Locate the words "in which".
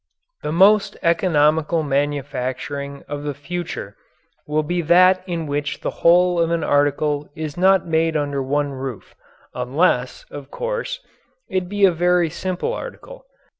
5.27-5.81